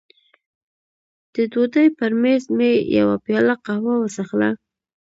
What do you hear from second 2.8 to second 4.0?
یوه پیاله قهوه